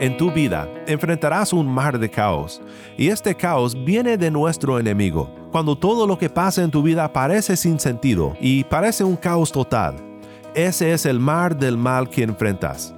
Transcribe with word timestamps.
En 0.00 0.16
tu 0.18 0.30
vida 0.30 0.68
enfrentarás 0.86 1.52
un 1.52 1.66
mar 1.66 1.98
de 1.98 2.10
caos, 2.10 2.60
y 2.98 3.08
este 3.08 3.34
caos 3.34 3.74
viene 3.84 4.18
de 4.18 4.30
nuestro 4.30 4.78
enemigo. 4.78 5.30
Cuando 5.50 5.76
todo 5.78 6.06
lo 6.06 6.18
que 6.18 6.28
pasa 6.28 6.62
en 6.62 6.70
tu 6.70 6.82
vida 6.82 7.12
parece 7.12 7.56
sin 7.56 7.80
sentido 7.80 8.36
y 8.40 8.64
parece 8.64 9.04
un 9.04 9.16
caos 9.16 9.50
total, 9.50 9.94
ese 10.54 10.92
es 10.92 11.06
el 11.06 11.18
mar 11.18 11.56
del 11.56 11.78
mal 11.78 12.08
que 12.10 12.22
enfrentas. 12.22 12.94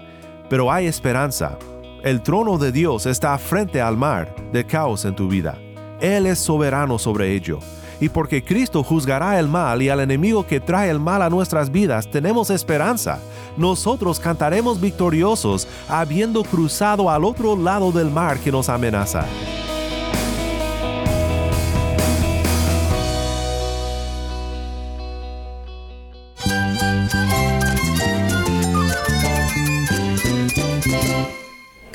Pero 0.48 0.72
hay 0.72 0.86
esperanza. 0.86 1.58
El 2.02 2.22
trono 2.22 2.58
de 2.58 2.72
Dios 2.72 3.06
está 3.06 3.38
frente 3.38 3.80
al 3.80 3.96
mar 3.96 4.34
de 4.52 4.64
caos 4.64 5.04
en 5.04 5.14
tu 5.14 5.28
vida. 5.28 5.58
Él 6.00 6.26
es 6.26 6.38
soberano 6.38 6.98
sobre 6.98 7.34
ello. 7.34 7.60
Y 8.00 8.08
porque 8.08 8.44
Cristo 8.44 8.82
juzgará 8.82 9.38
el 9.38 9.48
mal 9.48 9.82
y 9.82 9.88
al 9.88 10.00
enemigo 10.00 10.46
que 10.46 10.60
trae 10.60 10.90
el 10.90 11.00
mal 11.00 11.22
a 11.22 11.30
nuestras 11.30 11.70
vidas, 11.70 12.10
tenemos 12.10 12.50
esperanza. 12.50 13.18
Nosotros 13.56 14.20
cantaremos 14.20 14.80
victoriosos 14.80 15.66
habiendo 15.88 16.42
cruzado 16.44 17.10
al 17.10 17.24
otro 17.24 17.56
lado 17.56 17.92
del 17.92 18.10
mar 18.10 18.38
que 18.38 18.52
nos 18.52 18.68
amenaza. 18.68 19.24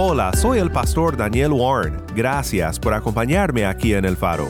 Hola, 0.00 0.30
soy 0.32 0.60
el 0.60 0.70
pastor 0.70 1.16
Daniel 1.16 1.50
Warren. 1.50 2.00
Gracias 2.14 2.78
por 2.78 2.94
acompañarme 2.94 3.66
aquí 3.66 3.94
en 3.94 4.04
El 4.04 4.16
Faro. 4.16 4.48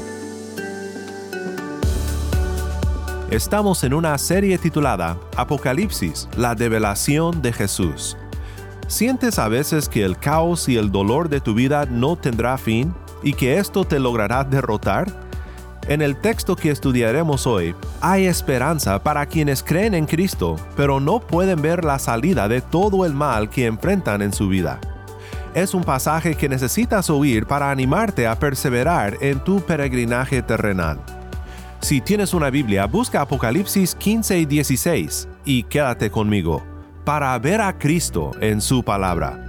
Estamos 3.31 3.83
en 3.83 3.95
una 3.95 4.19
serie 4.19 4.59
titulada 4.59 5.17
Apocalipsis, 5.37 6.29
la 6.37 6.55
develación 6.55 7.41
de 7.41 7.55
Jesús. 7.55 8.19
¿Sientes 8.89 9.39
a 9.39 9.49
veces 9.49 9.89
que 9.89 10.05
el 10.05 10.19
caos 10.19 10.69
y 10.69 10.77
el 10.77 10.93
dolor 10.93 11.31
de 11.31 11.41
tu 11.41 11.55
vida 11.55 11.87
no 11.87 12.17
tendrá 12.17 12.59
fin 12.59 12.95
y 13.23 13.33
que 13.33 13.57
esto 13.57 13.87
te 13.87 13.99
logrará 13.99 14.45
derrotar? 14.45 15.07
En 15.89 16.03
el 16.03 16.21
texto 16.21 16.57
que 16.57 16.71
estudiaremos 16.71 17.47
hoy, 17.47 17.75
hay 18.03 18.27
esperanza 18.27 19.03
para 19.03 19.25
quienes 19.25 19.63
creen 19.63 19.95
en 19.95 20.05
Cristo, 20.05 20.57
pero 20.77 21.01
no 21.01 21.21
pueden 21.21 21.63
ver 21.63 21.87
la 21.87 21.99
salida 21.99 22.49
de 22.49 22.61
todo 22.61 23.07
el 23.07 23.15
mal 23.15 23.49
que 23.49 23.65
enfrentan 23.65 24.21
en 24.21 24.35
su 24.35 24.47
vida 24.49 24.79
es 25.63 25.75
un 25.75 25.83
pasaje 25.83 26.35
que 26.35 26.49
necesitas 26.49 27.11
oír 27.11 27.47
para 27.47 27.71
animarte 27.71 28.27
a 28.27 28.39
perseverar 28.39 29.17
en 29.21 29.41
tu 29.41 29.61
peregrinaje 29.61 30.43
terrenal. 30.43 31.01
Si 31.81 32.01
tienes 32.01 32.35
una 32.35 32.51
Biblia, 32.51 32.87
busca 32.87 33.21
Apocalipsis 33.21 33.95
15 33.95 34.39
y 34.39 34.47
16 34.47 35.29
y 35.45 35.63
quédate 35.65 36.11
conmigo 36.11 36.63
para 37.05 37.39
ver 37.39 37.61
a 37.61 37.79
Cristo 37.79 38.33
en 38.41 38.61
su 38.61 38.83
palabra. 38.83 39.48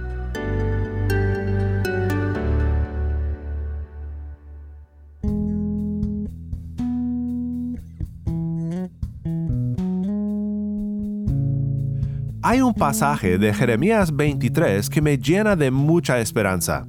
Hay 12.50 12.62
un 12.62 12.74
pasaje 12.74 13.38
de 13.38 13.54
Jeremías 13.54 14.16
23 14.16 14.90
que 14.90 15.00
me 15.00 15.18
llena 15.18 15.54
de 15.54 15.70
mucha 15.70 16.18
esperanza. 16.18 16.84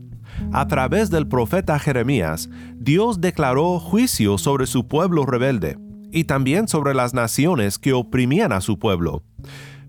A 0.52 0.66
través 0.66 1.12
del 1.12 1.28
profeta 1.28 1.78
Jeremías, 1.78 2.50
Dios 2.78 3.22
declaró 3.22 3.80
juicio 3.80 4.40
sobre 4.40 4.66
su 4.66 4.88
pueblo 4.88 5.24
rebelde 5.24 5.78
y 6.12 6.24
también 6.24 6.68
sobre 6.68 6.96
las 6.96 7.14
naciones 7.14 7.78
que 7.78 7.94
oprimían 7.94 8.54
a 8.54 8.62
su 8.62 8.80
pueblo. 8.80 9.24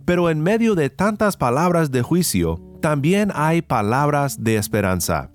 Pero 0.04 0.28
en 0.28 0.42
medio 0.42 0.74
de 0.74 0.90
tantas 0.90 1.38
palabras 1.38 1.90
de 1.90 2.02
juicio, 2.02 2.60
también 2.82 3.32
hay 3.34 3.62
palabras 3.62 4.44
de 4.44 4.56
esperanza. 4.56 5.30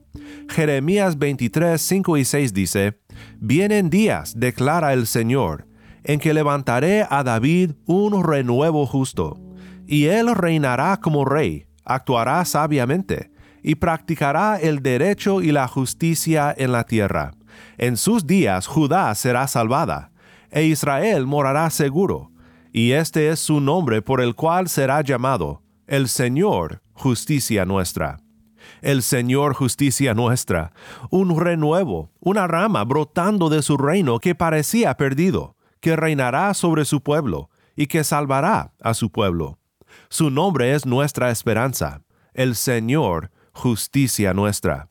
Jeremías 0.49 1.17
23, 1.17 1.81
5 1.81 2.15
y 2.15 2.25
6 2.25 2.53
dice, 2.53 2.99
Vienen 3.39 3.89
días, 3.89 4.39
declara 4.39 4.93
el 4.93 5.07
Señor, 5.07 5.65
en 6.03 6.19
que 6.19 6.35
levantaré 6.35 7.07
a 7.09 7.23
David 7.23 7.71
un 7.87 8.23
renuevo 8.23 8.85
justo 8.85 9.46
y 9.87 10.05
él 10.05 10.33
reinará 10.35 10.97
como 10.97 11.25
rey, 11.25 11.65
actuará 11.85 12.43
sabiamente, 12.45 13.31
y 13.63 13.75
practicará 13.75 14.57
el 14.57 14.83
derecho 14.83 15.41
y 15.41 15.51
la 15.51 15.67
justicia 15.67 16.53
en 16.55 16.71
la 16.71 16.83
tierra. 16.83 17.31
En 17.77 17.97
sus 17.97 18.27
días 18.27 18.67
Judá 18.67 19.13
será 19.15 19.47
salvada, 19.47 20.11
e 20.51 20.63
Israel 20.63 21.25
morará 21.25 21.69
seguro, 21.69 22.31
y 22.71 22.91
este 22.91 23.29
es 23.29 23.39
su 23.39 23.59
nombre 23.59 24.01
por 24.01 24.21
el 24.21 24.35
cual 24.35 24.69
será 24.69 25.01
llamado, 25.01 25.63
el 25.87 26.09
Señor, 26.09 26.81
justicia 26.93 27.65
nuestra. 27.65 28.17
El 28.81 29.01
Señor, 29.01 29.53
justicia 29.53 30.13
nuestra, 30.13 30.73
un 31.09 31.39
renuevo, 31.39 32.11
una 32.19 32.45
rama 32.47 32.83
brotando 32.83 33.49
de 33.49 33.61
su 33.61 33.77
reino 33.77 34.19
que 34.19 34.35
parecía 34.35 34.95
perdido, 34.97 35.55
que 35.79 35.95
reinará 35.95 36.53
sobre 36.53 36.83
su 36.83 37.01
pueblo, 37.01 37.49
y 37.75 37.87
que 37.87 38.03
salvará 38.03 38.73
a 38.81 38.93
su 38.93 39.11
pueblo. 39.11 39.59
Su 40.09 40.29
nombre 40.29 40.73
es 40.73 40.85
nuestra 40.85 41.31
esperanza, 41.31 42.01
el 42.33 42.55
Señor, 42.55 43.31
justicia 43.51 44.33
nuestra. 44.33 44.89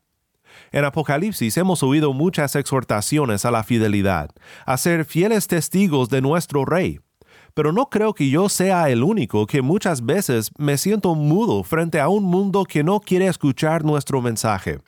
En 0.71 0.85
Apocalipsis 0.85 1.57
hemos 1.57 1.83
oído 1.83 2.13
muchas 2.13 2.55
exhortaciones 2.55 3.45
a 3.45 3.51
la 3.51 3.63
fidelidad, 3.63 4.29
a 4.65 4.77
ser 4.77 5.05
fieles 5.05 5.47
testigos 5.47 6.09
de 6.09 6.21
nuestro 6.21 6.65
Rey. 6.65 6.99
Pero 7.53 7.71
no 7.71 7.89
creo 7.89 8.13
que 8.13 8.29
yo 8.29 8.49
sea 8.49 8.89
el 8.89 9.03
único 9.03 9.47
que 9.47 9.61
muchas 9.61 10.05
veces 10.05 10.51
me 10.57 10.77
siento 10.77 11.15
mudo 11.15 11.63
frente 11.63 11.99
a 11.99 12.07
un 12.07 12.23
mundo 12.23 12.65
que 12.65 12.83
no 12.83 12.99
quiere 12.99 13.27
escuchar 13.27 13.83
nuestro 13.83 14.21
mensaje, 14.21 14.79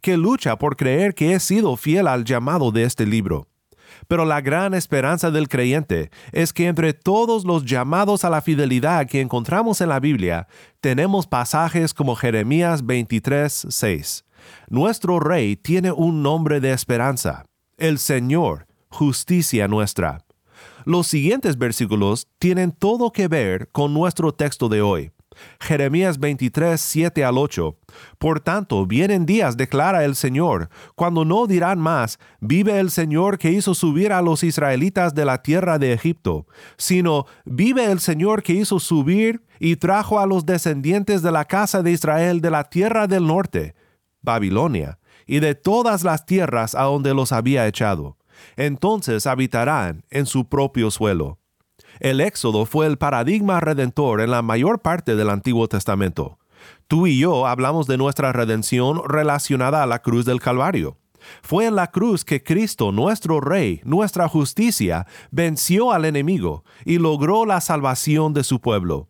que 0.00 0.16
lucha 0.16 0.56
por 0.56 0.76
creer 0.76 1.14
que 1.14 1.34
he 1.34 1.40
sido 1.40 1.76
fiel 1.76 2.08
al 2.08 2.24
llamado 2.24 2.72
de 2.72 2.84
este 2.84 3.06
libro. 3.06 3.46
Pero 4.08 4.24
la 4.24 4.40
gran 4.40 4.74
esperanza 4.74 5.30
del 5.30 5.48
creyente 5.48 6.10
es 6.32 6.52
que 6.52 6.66
entre 6.66 6.92
todos 6.92 7.44
los 7.44 7.64
llamados 7.64 8.24
a 8.24 8.30
la 8.30 8.40
fidelidad 8.40 9.06
que 9.06 9.20
encontramos 9.20 9.80
en 9.80 9.88
la 9.88 10.00
Biblia, 10.00 10.46
tenemos 10.80 11.26
pasajes 11.26 11.92
como 11.92 12.14
Jeremías 12.14 12.86
23, 12.86 13.66
6. 13.68 14.24
Nuestro 14.68 15.18
Rey 15.18 15.56
tiene 15.56 15.92
un 15.92 16.22
nombre 16.22 16.60
de 16.60 16.72
esperanza, 16.72 17.44
el 17.76 17.98
Señor, 17.98 18.66
justicia 18.88 19.68
nuestra. 19.68 20.24
Los 20.84 21.08
siguientes 21.08 21.58
versículos 21.58 22.28
tienen 22.38 22.70
todo 22.70 23.10
que 23.10 23.26
ver 23.26 23.68
con 23.72 23.92
nuestro 23.92 24.32
texto 24.32 24.68
de 24.68 24.82
hoy. 24.82 25.10
Jeremías 25.60 26.18
23, 26.18 26.80
7 26.80 27.24
al 27.24 27.38
8. 27.38 27.76
Por 28.18 28.40
tanto, 28.40 28.86
vienen 28.86 29.26
días, 29.26 29.56
declara 29.56 30.04
el 30.04 30.14
Señor, 30.14 30.68
cuando 30.94 31.24
no 31.24 31.46
dirán 31.46 31.78
más, 31.78 32.18
vive 32.40 32.78
el 32.78 32.90
Señor 32.90 33.38
que 33.38 33.50
hizo 33.50 33.74
subir 33.74 34.12
a 34.12 34.22
los 34.22 34.42
israelitas 34.42 35.14
de 35.14 35.24
la 35.24 35.42
tierra 35.42 35.78
de 35.78 35.92
Egipto, 35.92 36.46
sino, 36.76 37.26
vive 37.44 37.90
el 37.90 38.00
Señor 38.00 38.42
que 38.42 38.52
hizo 38.52 38.78
subir 38.80 39.42
y 39.58 39.76
trajo 39.76 40.20
a 40.20 40.26
los 40.26 40.46
descendientes 40.46 41.22
de 41.22 41.32
la 41.32 41.44
casa 41.44 41.82
de 41.82 41.92
Israel 41.92 42.40
de 42.40 42.50
la 42.50 42.64
tierra 42.64 43.06
del 43.06 43.26
norte, 43.26 43.74
Babilonia, 44.22 44.98
y 45.26 45.40
de 45.40 45.54
todas 45.54 46.04
las 46.04 46.26
tierras 46.26 46.74
a 46.74 46.82
donde 46.82 47.14
los 47.14 47.32
había 47.32 47.66
echado. 47.66 48.16
Entonces 48.56 49.26
habitarán 49.26 50.04
en 50.10 50.26
su 50.26 50.48
propio 50.48 50.90
suelo 50.90 51.38
el 52.00 52.20
Éxodo 52.20 52.66
fue 52.66 52.86
el 52.86 52.98
paradigma 52.98 53.60
redentor 53.60 54.20
en 54.20 54.30
la 54.30 54.42
mayor 54.42 54.80
parte 54.80 55.16
del 55.16 55.30
Antiguo 55.30 55.68
Testamento. 55.68 56.38
Tú 56.88 57.06
y 57.06 57.18
yo 57.18 57.46
hablamos 57.46 57.86
de 57.86 57.96
nuestra 57.96 58.32
redención 58.32 59.02
relacionada 59.06 59.82
a 59.82 59.86
la 59.86 60.00
cruz 60.00 60.24
del 60.24 60.40
Calvario. 60.40 60.96
Fue 61.42 61.66
en 61.66 61.74
la 61.74 61.88
cruz 61.88 62.24
que 62.24 62.42
Cristo, 62.42 62.92
nuestro 62.92 63.40
Rey, 63.40 63.80
nuestra 63.84 64.28
justicia, 64.28 65.06
venció 65.30 65.92
al 65.92 66.04
enemigo 66.04 66.64
y 66.84 66.98
logró 66.98 67.44
la 67.44 67.60
salvación 67.60 68.32
de 68.32 68.44
su 68.44 68.60
pueblo. 68.60 69.08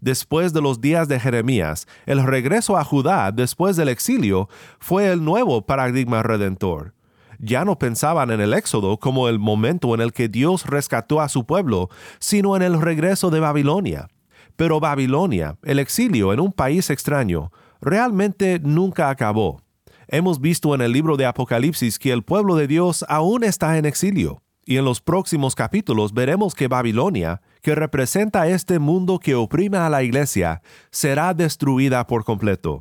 Después 0.00 0.54
de 0.54 0.62
los 0.62 0.80
días 0.80 1.08
de 1.08 1.20
Jeremías, 1.20 1.86
el 2.06 2.22
regreso 2.22 2.78
a 2.78 2.84
Judá 2.84 3.32
después 3.32 3.76
del 3.76 3.90
exilio 3.90 4.48
fue 4.78 5.10
el 5.12 5.22
nuevo 5.22 5.66
paradigma 5.66 6.22
redentor. 6.22 6.94
Ya 7.40 7.64
no 7.64 7.78
pensaban 7.78 8.30
en 8.30 8.40
el 8.40 8.54
éxodo 8.54 8.98
como 8.98 9.28
el 9.28 9.38
momento 9.38 9.94
en 9.94 10.00
el 10.00 10.12
que 10.12 10.28
Dios 10.28 10.66
rescató 10.66 11.20
a 11.20 11.28
su 11.28 11.46
pueblo, 11.46 11.88
sino 12.18 12.56
en 12.56 12.62
el 12.62 12.80
regreso 12.80 13.30
de 13.30 13.40
Babilonia. 13.40 14.08
Pero 14.56 14.78
Babilonia, 14.78 15.56
el 15.62 15.78
exilio 15.78 16.32
en 16.32 16.40
un 16.40 16.52
país 16.52 16.90
extraño, 16.90 17.50
realmente 17.80 18.60
nunca 18.62 19.08
acabó. 19.08 19.62
Hemos 20.08 20.40
visto 20.40 20.74
en 20.74 20.80
el 20.80 20.92
libro 20.92 21.16
de 21.16 21.26
Apocalipsis 21.26 21.98
que 21.98 22.12
el 22.12 22.22
pueblo 22.22 22.56
de 22.56 22.66
Dios 22.66 23.04
aún 23.08 23.44
está 23.44 23.78
en 23.78 23.86
exilio, 23.86 24.42
y 24.66 24.76
en 24.76 24.84
los 24.84 25.00
próximos 25.00 25.54
capítulos 25.54 26.12
veremos 26.12 26.54
que 26.54 26.68
Babilonia, 26.68 27.40
que 27.62 27.74
representa 27.74 28.48
este 28.48 28.78
mundo 28.78 29.18
que 29.18 29.34
oprime 29.34 29.78
a 29.78 29.88
la 29.88 30.02
iglesia, 30.02 30.62
será 30.90 31.32
destruida 31.32 32.06
por 32.06 32.24
completo. 32.24 32.80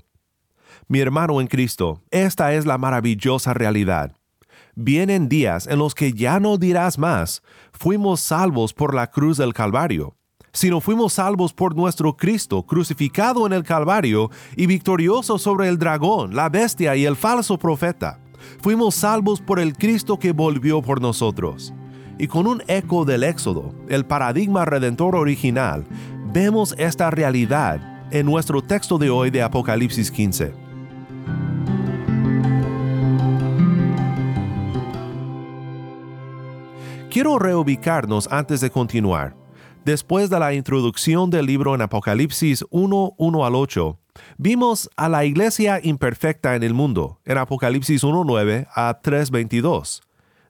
Mi 0.87 0.99
hermano 0.99 1.39
en 1.39 1.47
Cristo, 1.47 2.01
esta 2.09 2.53
es 2.53 2.65
la 2.65 2.77
maravillosa 2.77 3.53
realidad. 3.53 4.18
Vienen 4.81 5.27
días 5.27 5.67
en 5.67 5.77
los 5.77 5.93
que 5.93 6.13
ya 6.13 6.39
no 6.39 6.57
dirás 6.57 6.97
más, 6.97 7.43
fuimos 7.73 8.21
salvos 8.21 8.73
por 8.73 8.93
la 8.95 9.07
cruz 9.07 9.35
del 9.35 9.53
Calvario, 9.53 10.15
sino 10.53 10.79
fuimos 10.79 11.11
salvos 11.11 11.51
por 11.51 11.75
nuestro 11.75 12.15
Cristo, 12.15 12.65
crucificado 12.65 13.45
en 13.45 13.51
el 13.51 13.63
Calvario 13.63 14.31
y 14.55 14.67
victorioso 14.67 15.37
sobre 15.37 15.67
el 15.67 15.79
dragón, 15.79 16.33
la 16.33 16.47
bestia 16.47 16.95
y 16.95 17.03
el 17.03 17.17
falso 17.17 17.59
profeta. 17.59 18.21
Fuimos 18.61 18.95
salvos 18.95 19.41
por 19.41 19.59
el 19.59 19.75
Cristo 19.75 20.17
que 20.17 20.31
volvió 20.31 20.81
por 20.81 21.01
nosotros. 21.01 21.73
Y 22.17 22.27
con 22.27 22.47
un 22.47 22.63
eco 22.69 23.03
del 23.03 23.23
Éxodo, 23.23 23.75
el 23.89 24.05
paradigma 24.05 24.63
redentor 24.63 25.17
original, 25.17 25.85
vemos 26.31 26.73
esta 26.77 27.11
realidad 27.11 27.81
en 28.13 28.25
nuestro 28.25 28.61
texto 28.61 28.97
de 28.97 29.09
hoy 29.09 29.29
de 29.29 29.41
Apocalipsis 29.41 30.09
15. 30.09 30.68
Quiero 37.09 37.39
reubicarnos 37.39 38.27
antes 38.31 38.61
de 38.61 38.69
continuar. 38.69 39.35
Después 39.83 40.29
de 40.29 40.39
la 40.39 40.53
introducción 40.53 41.31
del 41.31 41.47
libro 41.47 41.73
en 41.73 41.81
Apocalipsis 41.81 42.63
1, 42.69 43.15
1 43.17 43.45
al 43.45 43.55
8, 43.55 43.99
vimos 44.37 44.91
a 44.95 45.09
la 45.09 45.25
iglesia 45.25 45.79
imperfecta 45.81 46.55
en 46.55 46.61
el 46.61 46.75
mundo, 46.75 47.19
en 47.25 47.39
Apocalipsis 47.39 48.03
1.9 48.03 48.67
a 48.75 49.01
3.22. 49.01 50.01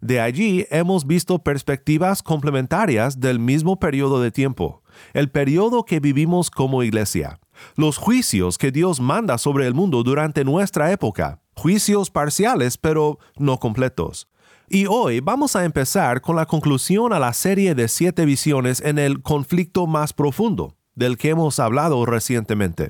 De 0.01 0.19
allí 0.19 0.65
hemos 0.69 1.07
visto 1.07 1.39
perspectivas 1.39 2.21
complementarias 2.21 3.21
del 3.21 3.39
mismo 3.39 3.79
periodo 3.79 4.21
de 4.21 4.31
tiempo, 4.31 4.83
el 5.13 5.31
periodo 5.31 5.85
que 5.85 6.01
vivimos 6.01 6.51
como 6.51 6.83
iglesia, 6.83 7.39
los 7.77 7.95
juicios 7.95 8.57
que 8.57 8.73
Dios 8.73 8.99
manda 8.99 9.37
sobre 9.37 9.65
el 9.65 9.73
mundo 9.73 10.03
durante 10.03 10.43
nuestra 10.43 10.91
época, 10.91 11.39
juicios 11.55 12.11
parciales 12.11 12.77
pero 12.77 13.17
no 13.37 13.59
completos. 13.59 14.27
Y 14.71 14.85
hoy 14.85 15.19
vamos 15.19 15.55
a 15.55 15.65
empezar 15.65 16.21
con 16.21 16.35
la 16.35 16.45
conclusión 16.45 17.11
a 17.11 17.17
la 17.17 17.33
serie 17.33 17.73
de 17.73 17.87
siete 17.87 18.23
visiones 18.23 18.81
en 18.81 18.99
el 18.99 19.23
conflicto 19.23 19.87
más 19.87 20.13
profundo, 20.13 20.75
del 20.93 21.17
que 21.17 21.29
hemos 21.29 21.59
hablado 21.59 22.05
recientemente. 22.05 22.89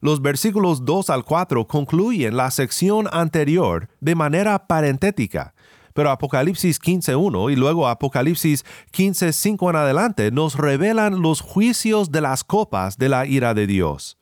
Los 0.00 0.22
versículos 0.22 0.86
2 0.86 1.10
al 1.10 1.26
4 1.26 1.66
concluyen 1.66 2.38
la 2.38 2.50
sección 2.50 3.06
anterior 3.12 3.90
de 4.00 4.14
manera 4.14 4.66
parentética, 4.66 5.52
pero 5.92 6.10
Apocalipsis 6.10 6.80
15.1 6.80 7.52
y 7.52 7.56
luego 7.56 7.86
Apocalipsis 7.86 8.64
15.5 8.90 9.68
en 9.68 9.76
adelante 9.76 10.30
nos 10.30 10.54
revelan 10.54 11.20
los 11.20 11.42
juicios 11.42 12.10
de 12.12 12.22
las 12.22 12.44
copas 12.44 12.96
de 12.96 13.10
la 13.10 13.26
ira 13.26 13.52
de 13.52 13.66
Dios. 13.66 14.19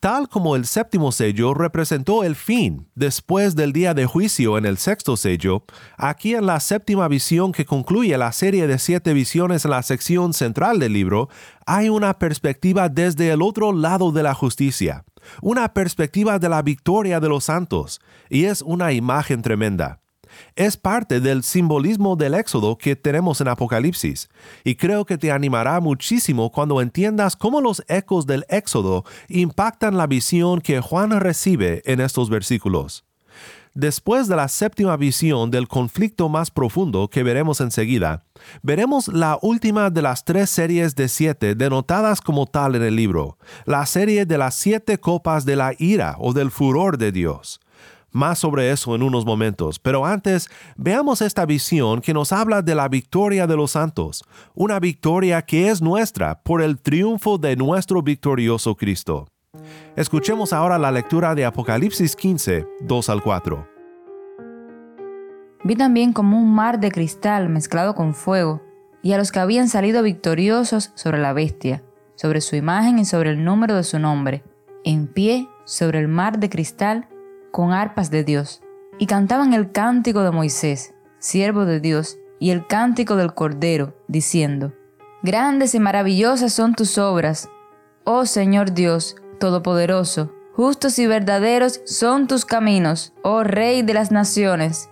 Tal 0.00 0.30
como 0.30 0.56
el 0.56 0.64
séptimo 0.64 1.12
sello 1.12 1.52
representó 1.52 2.24
el 2.24 2.34
fin 2.34 2.88
después 2.94 3.54
del 3.54 3.74
día 3.74 3.92
de 3.92 4.06
juicio 4.06 4.56
en 4.56 4.64
el 4.64 4.78
sexto 4.78 5.14
sello, 5.14 5.64
aquí 5.98 6.34
en 6.34 6.46
la 6.46 6.58
séptima 6.60 7.06
visión 7.06 7.52
que 7.52 7.66
concluye 7.66 8.16
la 8.16 8.32
serie 8.32 8.66
de 8.66 8.78
siete 8.78 9.12
visiones 9.12 9.66
en 9.66 9.72
la 9.72 9.82
sección 9.82 10.32
central 10.32 10.78
del 10.78 10.94
libro, 10.94 11.28
hay 11.66 11.90
una 11.90 12.18
perspectiva 12.18 12.88
desde 12.88 13.30
el 13.30 13.42
otro 13.42 13.74
lado 13.74 14.10
de 14.10 14.22
la 14.22 14.32
justicia, 14.32 15.04
una 15.42 15.74
perspectiva 15.74 16.38
de 16.38 16.48
la 16.48 16.62
victoria 16.62 17.20
de 17.20 17.28
los 17.28 17.44
santos, 17.44 18.00
y 18.30 18.44
es 18.44 18.62
una 18.62 18.92
imagen 18.92 19.42
tremenda 19.42 20.00
es 20.56 20.76
parte 20.76 21.20
del 21.20 21.42
simbolismo 21.42 22.16
del 22.16 22.34
Éxodo 22.34 22.76
que 22.78 22.96
tenemos 22.96 23.40
en 23.40 23.48
Apocalipsis, 23.48 24.28
y 24.64 24.76
creo 24.76 25.04
que 25.04 25.18
te 25.18 25.32
animará 25.32 25.80
muchísimo 25.80 26.50
cuando 26.50 26.80
entiendas 26.80 27.36
cómo 27.36 27.60
los 27.60 27.82
ecos 27.88 28.26
del 28.26 28.44
Éxodo 28.48 29.04
impactan 29.28 29.96
la 29.96 30.06
visión 30.06 30.60
que 30.60 30.80
Juan 30.80 31.18
recibe 31.20 31.82
en 31.84 32.00
estos 32.00 32.30
versículos. 32.30 33.04
Después 33.74 34.26
de 34.26 34.34
la 34.34 34.48
séptima 34.48 34.96
visión 34.96 35.52
del 35.52 35.68
conflicto 35.68 36.28
más 36.28 36.50
profundo 36.50 37.08
que 37.08 37.22
veremos 37.22 37.60
enseguida, 37.60 38.24
veremos 38.62 39.06
la 39.06 39.38
última 39.42 39.90
de 39.90 40.02
las 40.02 40.24
tres 40.24 40.50
series 40.50 40.96
de 40.96 41.08
siete 41.08 41.54
denotadas 41.54 42.20
como 42.20 42.46
tal 42.46 42.74
en 42.74 42.82
el 42.82 42.96
libro, 42.96 43.38
la 43.66 43.86
serie 43.86 44.26
de 44.26 44.38
las 44.38 44.56
siete 44.56 44.98
copas 44.98 45.44
de 45.44 45.54
la 45.54 45.72
ira 45.78 46.16
o 46.18 46.32
del 46.32 46.50
furor 46.50 46.98
de 46.98 47.12
Dios. 47.12 47.60
Más 48.12 48.40
sobre 48.40 48.72
eso 48.72 48.94
en 48.94 49.02
unos 49.02 49.24
momentos, 49.24 49.78
pero 49.78 50.04
antes 50.04 50.48
veamos 50.76 51.22
esta 51.22 51.46
visión 51.46 52.00
que 52.00 52.12
nos 52.12 52.32
habla 52.32 52.60
de 52.60 52.74
la 52.74 52.88
victoria 52.88 53.46
de 53.46 53.56
los 53.56 53.72
santos, 53.72 54.24
una 54.54 54.80
victoria 54.80 55.42
que 55.42 55.68
es 55.68 55.80
nuestra 55.80 56.42
por 56.42 56.60
el 56.60 56.80
triunfo 56.80 57.38
de 57.38 57.54
nuestro 57.54 58.02
victorioso 58.02 58.74
Cristo. 58.74 59.28
Escuchemos 59.96 60.52
ahora 60.52 60.78
la 60.78 60.90
lectura 60.90 61.34
de 61.34 61.44
Apocalipsis 61.44 62.16
15, 62.16 62.66
2 62.80 63.08
al 63.08 63.22
4. 63.22 63.68
Vi 65.62 65.76
también 65.76 66.12
como 66.12 66.38
un 66.38 66.52
mar 66.54 66.80
de 66.80 66.90
cristal 66.90 67.48
mezclado 67.48 67.94
con 67.94 68.14
fuego, 68.14 68.62
y 69.02 69.12
a 69.12 69.18
los 69.18 69.32
que 69.32 69.40
habían 69.40 69.68
salido 69.68 70.02
victoriosos 70.02 70.92
sobre 70.94 71.18
la 71.18 71.32
bestia, 71.32 71.82
sobre 72.16 72.40
su 72.40 72.56
imagen 72.56 72.98
y 72.98 73.04
sobre 73.04 73.30
el 73.30 73.44
número 73.44 73.76
de 73.76 73.84
su 73.84 73.98
nombre, 73.98 74.42
en 74.84 75.06
pie 75.06 75.48
sobre 75.64 75.98
el 76.00 76.08
mar 76.08 76.38
de 76.38 76.50
cristal, 76.50 77.08
con 77.50 77.72
arpas 77.72 78.10
de 78.10 78.24
Dios, 78.24 78.62
y 78.98 79.06
cantaban 79.06 79.52
el 79.54 79.72
cántico 79.72 80.22
de 80.22 80.30
Moisés, 80.30 80.94
siervo 81.18 81.64
de 81.64 81.80
Dios, 81.80 82.18
y 82.38 82.50
el 82.50 82.66
cántico 82.66 83.16
del 83.16 83.34
Cordero, 83.34 83.94
diciendo, 84.08 84.72
Grandes 85.22 85.74
y 85.74 85.80
maravillosas 85.80 86.52
son 86.52 86.74
tus 86.74 86.96
obras, 86.98 87.48
oh 88.04 88.24
Señor 88.26 88.72
Dios, 88.72 89.16
Todopoderoso, 89.38 90.32
justos 90.54 90.98
y 90.98 91.06
verdaderos 91.06 91.80
son 91.86 92.26
tus 92.26 92.44
caminos, 92.44 93.14
oh 93.22 93.42
Rey 93.42 93.82
de 93.82 93.94
las 93.94 94.10
naciones. 94.10 94.90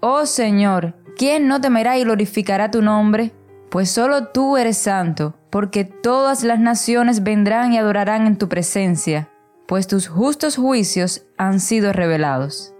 Oh 0.00 0.26
Señor, 0.26 0.94
¿quién 1.16 1.48
no 1.48 1.60
temerá 1.60 1.98
y 1.98 2.04
glorificará 2.04 2.70
tu 2.70 2.82
nombre? 2.82 3.32
Pues 3.70 3.90
solo 3.90 4.28
tú 4.28 4.56
eres 4.56 4.76
santo, 4.76 5.34
porque 5.50 5.84
todas 5.84 6.42
las 6.42 6.58
naciones 6.58 7.22
vendrán 7.22 7.72
y 7.72 7.78
adorarán 7.78 8.26
en 8.26 8.36
tu 8.36 8.48
presencia 8.48 9.30
pues 9.66 9.86
tus 9.86 10.08
justos 10.08 10.56
juicios 10.56 11.22
han 11.36 11.60
sido 11.60 11.92
revelados. 11.92 12.72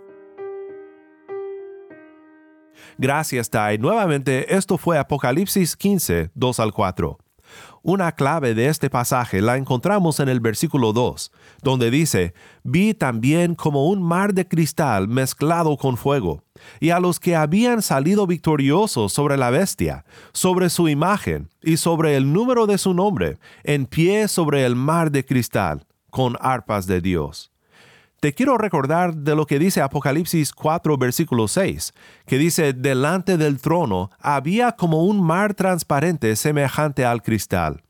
Gracias, 2.99 3.51
Tai. 3.51 3.79
Nuevamente, 3.79 4.55
esto 4.55 4.79
fue 4.79 4.99
Apocalipsis 4.99 5.77
15, 5.77 6.31
2 6.35 6.61
al 6.61 6.73
4. 6.73 7.19
Una 7.83 8.13
clave 8.13 8.55
de 8.55 8.67
este 8.67 8.91
pasaje 8.91 9.41
la 9.41 9.57
encontramos 9.57 10.19
en 10.19 10.29
el 10.29 10.41
versículo 10.41 10.93
2, 10.93 11.31
donde 11.63 11.91
dice, 11.91 12.35
Vi 12.65 12.95
también 12.95 13.55
como 13.55 13.87
un 13.87 14.03
mar 14.03 14.35
de 14.35 14.49
cristal 14.49 15.07
mezclado 15.09 15.77
con 15.77 15.97
fuego, 15.97 16.43
y 16.81 16.91
a 16.91 16.99
los 16.99 17.21
que 17.21 17.37
habían 17.37 17.83
salido 17.83 18.27
victoriosos 18.27 19.13
sobre 19.13 19.37
la 19.37 19.51
bestia, 19.51 20.05
sobre 20.33 20.71
su 20.71 20.89
imagen 20.89 21.51
y 21.63 21.77
sobre 21.77 22.17
el 22.17 22.33
número 22.33 22.67
de 22.67 22.79
su 22.79 22.95
nombre, 22.95 23.39
en 23.63 23.87
pie 23.87 24.27
sobre 24.27 24.65
el 24.65 24.75
mar 24.75 25.13
de 25.13 25.25
cristal 25.25 25.87
con 26.17 26.39
arpas 26.41 26.87
de 26.87 27.03
Dios. 27.03 27.53
Te 28.21 28.33
quiero 28.33 28.57
recordar 28.57 29.15
de 29.15 29.37
lo 29.37 29.45
que 29.45 29.59
dice 29.59 29.83
Apocalipsis 29.83 30.51
4, 30.55 30.97
versículo 30.97 31.47
6, 31.47 31.93
que 32.25 32.39
dice, 32.39 32.73
delante 32.73 33.37
del 33.37 33.61
trono 33.61 34.11
había 34.19 34.73
como 34.73 35.05
un 35.05 35.23
mar 35.23 35.53
transparente 35.53 36.35
semejante 36.37 37.05
al 37.05 37.21
cristal. 37.21 37.83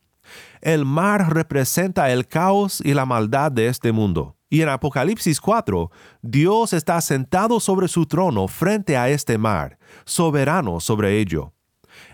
El 0.59 0.83
mar 0.83 1.33
representa 1.33 2.11
el 2.11 2.27
caos 2.27 2.81
y 2.83 2.93
la 2.93 3.05
maldad 3.05 3.49
de 3.49 3.67
este 3.67 3.93
mundo. 3.93 4.35
Y 4.49 4.61
en 4.61 4.67
Apocalipsis 4.67 5.39
4, 5.39 5.89
Dios 6.21 6.73
está 6.73 6.99
sentado 6.99 7.61
sobre 7.61 7.87
su 7.87 8.07
trono 8.07 8.49
frente 8.49 8.97
a 8.97 9.07
este 9.07 9.37
mar, 9.37 9.79
soberano 10.03 10.81
sobre 10.81 11.21
ello. 11.21 11.53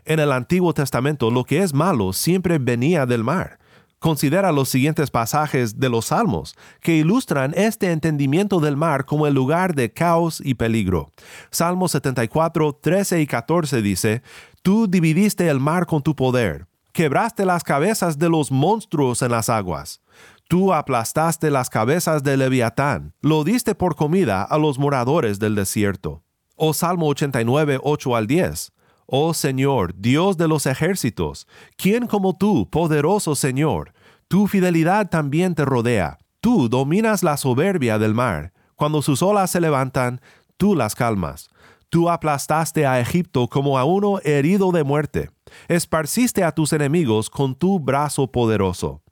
En 0.06 0.20
el 0.20 0.32
Antiguo 0.32 0.76
Testamento 0.76 1.32
lo 1.32 1.44
que 1.44 1.64
es 1.64 1.74
malo 1.74 2.14
siempre 2.14 2.60
venía 2.60 3.08
del 3.08 3.24
mar, 3.24 3.58
Considera 4.04 4.52
los 4.52 4.68
siguientes 4.68 5.12
pasajes 5.12 5.80
de 5.80 5.88
los 5.88 6.08
Salmos, 6.08 6.58
que 6.82 6.98
ilustran 6.98 7.54
este 7.56 7.90
entendimiento 7.90 8.60
del 8.60 8.76
mar 8.76 9.06
como 9.06 9.28
el 9.28 9.34
lugar 9.34 9.76
de 9.76 9.94
caos 9.94 10.42
y 10.44 10.56
peligro. 10.56 11.10
Salmo 11.52 11.88
74, 11.88 12.80
13 12.82 13.22
y 13.22 13.28
14 13.28 13.82
dice, 13.82 14.22
Tú 14.62 14.88
dividiste 14.90 15.48
el 15.48 15.62
mar 15.62 15.86
con 15.86 16.04
tu 16.04 16.18
poder, 16.18 16.68
quebraste 16.92 17.46
las 17.46 17.64
cabezas 17.64 18.20
de 18.20 18.28
los 18.28 18.52
monstruos 18.52 19.22
en 19.22 19.32
las 19.32 19.48
aguas. 19.48 20.02
Tú 20.50 20.74
aplastaste 20.74 21.50
las 21.50 21.70
cabezas 21.70 22.24
de 22.24 22.36
Leviatán, 22.36 23.14
lo 23.22 23.46
diste 23.46 23.74
por 23.74 23.96
comida 23.96 24.44
a 24.44 24.58
los 24.58 24.78
moradores 24.80 25.40
del 25.40 25.56
desierto. 25.56 26.24
O 26.58 26.74
Salmo 26.74 27.08
89, 27.08 27.80
8 27.82 28.16
al 28.18 28.28
10. 28.28 28.74
Oh 29.06 29.34
Señor, 29.34 29.94
Dios 29.96 30.38
de 30.38 30.48
los 30.48 30.66
ejércitos, 30.66 31.48
¿quién 31.78 32.08
como 32.08 32.38
tú, 32.38 32.70
poderoso 32.70 33.36
Señor? 33.36 33.94
Tu 34.28 34.48
fidelidad 34.48 35.10
también 35.10 35.56
te 35.56 35.66
rodea. 35.66 36.18
Tú 36.42 36.68
dominas 36.68 37.24
la 37.24 37.38
soberbia 37.38 38.00
del 38.00 38.14
mar. 38.14 38.54
Cuando 38.76 39.02
sus 39.02 39.22
olas 39.22 39.52
se 39.52 39.62
levantan, 39.62 40.22
tú 40.58 40.76
las 40.76 40.96
calmas. 40.96 41.50
Tú 41.90 42.10
aplastaste 42.10 42.88
a 42.88 43.00
Egipto 43.00 43.48
como 43.48 43.78
a 43.78 43.86
uno 43.86 44.20
herido 44.24 44.72
de 44.72 44.84
muerte. 44.84 45.30
Esparciste 45.68 46.44
a 46.44 46.52
tus 46.52 46.74
enemigos 46.74 47.30
con 47.30 47.54
tu 47.54 47.80
brazo 47.80 48.32
poderoso. 48.32 49.04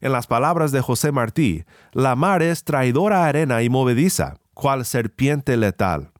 En 0.00 0.12
las 0.12 0.26
palabras 0.26 0.72
de 0.72 0.82
José 0.82 1.10
Martí, 1.12 1.64
la 1.92 2.14
mar 2.14 2.42
es 2.42 2.64
traidora 2.64 3.24
arena 3.24 3.62
y 3.62 3.70
movediza, 3.70 4.36
cual 4.52 4.84
serpiente 4.84 5.56
letal. 5.56 6.11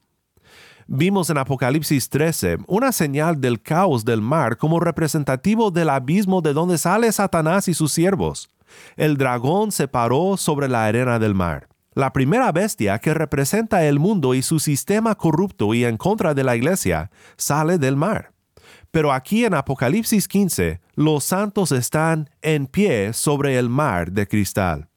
Vimos 0.94 1.30
en 1.30 1.38
Apocalipsis 1.38 2.11
13 2.11 2.58
una 2.66 2.92
señal 2.92 3.40
del 3.40 3.62
caos 3.62 4.04
del 4.04 4.20
mar 4.20 4.58
como 4.58 4.78
representativo 4.78 5.70
del 5.70 5.88
abismo 5.88 6.42
de 6.42 6.52
donde 6.52 6.76
sale 6.76 7.11
Satanás 7.11 7.66
y 7.68 7.72
sus 7.72 7.92
siervos. 7.92 8.50
El 8.99 9.16
dragón 9.16 9.72
se 9.72 9.88
paró 9.88 10.37
sobre 10.37 10.68
la 10.68 10.84
arena 10.84 11.18
del 11.18 11.34
mar. 11.34 11.66
La 11.94 12.12
primera 12.12 12.52
bestia 12.52 12.99
que 12.99 13.14
representa 13.14 13.87
el 13.87 13.99
mundo 13.99 14.34
y 14.34 14.42
su 14.42 14.61
sistema 14.61 15.14
corrupto 15.14 15.72
y 15.72 15.87
en 15.87 15.96
contra 15.96 16.34
de 16.34 16.44
la 16.44 16.56
iglesia 16.56 17.11
sale 17.38 17.78
del 17.78 17.96
mar. 17.96 18.32
Pero 18.90 19.14
aquí 19.14 19.46
en 19.46 19.54
Apocalipsis 19.54 20.28
15, 20.28 20.82
los 20.94 21.25
santos 21.25 21.72
están 21.72 22.28
en 22.42 22.66
pie 22.66 23.14
sobre 23.14 23.58
el 23.58 23.70
mar 23.70 24.12
de 24.12 24.28
cristal 24.28 24.90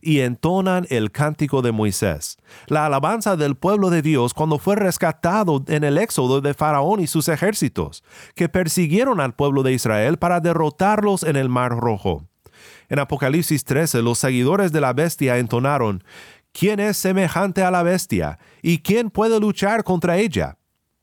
y 0.00 0.20
entonan 0.20 0.86
el 0.90 1.10
cántico 1.10 1.62
de 1.62 1.72
Moisés, 1.72 2.38
la 2.66 2.86
alabanza 2.86 3.36
del 3.36 3.56
pueblo 3.56 3.90
de 3.90 4.02
Dios 4.02 4.34
cuando 4.34 4.58
fue 4.58 4.76
rescatado 4.76 5.62
en 5.68 5.84
el 5.84 5.98
éxodo 5.98 6.40
de 6.40 6.54
Faraón 6.54 7.00
y 7.00 7.06
sus 7.06 7.28
ejércitos, 7.28 8.02
que 8.34 8.48
persiguieron 8.48 9.20
al 9.20 9.34
pueblo 9.34 9.62
de 9.62 9.72
Israel 9.72 10.16
para 10.18 10.40
derrotarlos 10.40 11.22
en 11.22 11.36
el 11.36 11.48
Mar 11.48 11.76
Rojo. 11.76 12.26
En 12.88 12.98
Apocalipsis 12.98 13.64
13 13.64 14.02
los 14.02 14.18
seguidores 14.18 14.72
de 14.72 14.80
la 14.80 14.92
bestia 14.92 15.38
entonaron, 15.38 16.02
¿quién 16.52 16.80
es 16.80 16.96
semejante 16.96 17.62
a 17.62 17.70
la 17.70 17.82
bestia? 17.82 18.38
¿Y 18.62 18.78
quién 18.78 19.10
puede 19.10 19.38
luchar 19.38 19.84
contra 19.84 20.16
ella? 20.16 20.56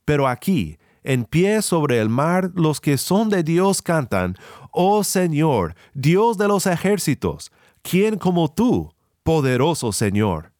Pero 0.04 0.28
aquí, 0.28 0.78
en 1.02 1.24
pie 1.24 1.62
sobre 1.62 2.00
el 2.00 2.08
mar, 2.08 2.50
los 2.54 2.80
que 2.80 2.98
son 2.98 3.30
de 3.30 3.42
Dios 3.42 3.82
cantan, 3.82 4.36
Oh 4.72 5.04
Señor, 5.04 5.74
Dios 5.94 6.36
de 6.38 6.48
los 6.48 6.66
ejércitos, 6.66 7.50
¿quién 7.88 8.18
como 8.18 8.52
tú, 8.52 8.92
poderoso 9.22 9.92
Señor? 9.92 10.52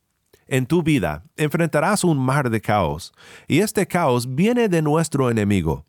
En 0.47 0.65
tu 0.65 0.83
vida 0.83 1.25
enfrentarás 1.37 2.03
un 2.03 2.19
mar 2.19 2.49
de 2.49 2.61
caos, 2.63 3.13
y 3.47 3.59
este 3.59 3.87
caos 3.87 4.35
viene 4.35 4.69
de 4.71 4.81
nuestro 4.81 5.31
enemigo. 5.31 5.85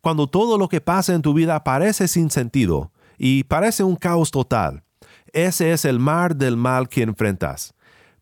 Cuando 0.00 0.28
todo 0.28 0.56
lo 0.56 0.68
que 0.68 0.80
pasa 0.80 1.14
en 1.14 1.22
tu 1.22 1.34
vida 1.34 1.64
parece 1.64 2.06
sin 2.06 2.30
sentido 2.30 2.92
y 3.16 3.42
parece 3.44 3.82
un 3.82 3.96
caos 3.96 4.30
total, 4.30 4.84
ese 5.32 5.72
es 5.72 5.84
el 5.84 5.98
mar 5.98 6.36
del 6.36 6.56
mal 6.56 6.88
que 6.88 7.02
enfrentas. 7.02 7.74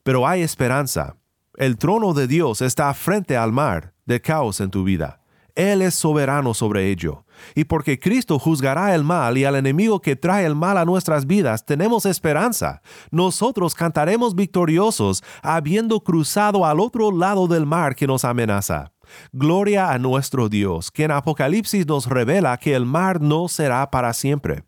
Pero 0.02 0.26
hay 0.26 0.40
esperanza. 0.40 1.16
El 1.56 1.76
trono 1.76 2.14
de 2.14 2.26
Dios 2.26 2.62
está 2.62 2.92
frente 2.94 3.36
al 3.36 3.52
mar 3.52 3.92
de 4.06 4.20
caos 4.22 4.60
en 4.60 4.70
tu 4.70 4.82
vida. 4.82 5.20
Él 5.54 5.82
es 5.82 5.94
soberano 5.94 6.54
sobre 6.54 6.90
ello. 6.90 7.25
Y 7.54 7.64
porque 7.64 7.98
Cristo 7.98 8.38
juzgará 8.38 8.94
el 8.94 9.04
mal 9.04 9.38
y 9.38 9.44
al 9.44 9.56
enemigo 9.56 10.00
que 10.00 10.16
trae 10.16 10.46
el 10.46 10.54
mal 10.54 10.78
a 10.78 10.84
nuestras 10.84 11.26
vidas, 11.26 11.64
tenemos 11.64 12.06
esperanza. 12.06 12.82
Nosotros 13.10 13.74
cantaremos 13.74 14.34
victoriosos, 14.34 15.22
habiendo 15.42 16.00
cruzado 16.00 16.66
al 16.66 16.80
otro 16.80 17.12
lado 17.12 17.46
del 17.46 17.66
mar 17.66 17.94
que 17.94 18.06
nos 18.06 18.24
amenaza. 18.24 18.92
Gloria 19.32 19.92
a 19.92 19.98
nuestro 19.98 20.48
Dios, 20.48 20.90
que 20.90 21.04
en 21.04 21.12
Apocalipsis 21.12 21.86
nos 21.86 22.06
revela 22.06 22.56
que 22.56 22.74
el 22.74 22.86
mar 22.86 23.20
no 23.20 23.48
será 23.48 23.90
para 23.90 24.12
siempre. 24.12 24.64